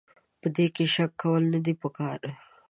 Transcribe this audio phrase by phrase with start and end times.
[0.41, 2.19] په دې کې شک کول نه دي پکار.